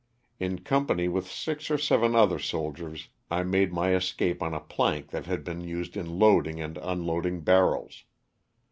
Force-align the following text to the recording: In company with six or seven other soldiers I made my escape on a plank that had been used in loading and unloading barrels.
In 0.39 0.61
company 0.63 1.07
with 1.07 1.29
six 1.29 1.69
or 1.69 1.77
seven 1.77 2.15
other 2.15 2.39
soldiers 2.39 3.09
I 3.29 3.43
made 3.43 3.71
my 3.71 3.93
escape 3.93 4.41
on 4.41 4.51
a 4.51 4.59
plank 4.59 5.11
that 5.11 5.27
had 5.27 5.43
been 5.43 5.61
used 5.61 5.95
in 5.95 6.17
loading 6.17 6.59
and 6.59 6.75
unloading 6.79 7.41
barrels. 7.41 8.03